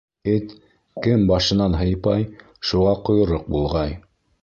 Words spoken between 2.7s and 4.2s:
шуға ҡойроҡ болғай.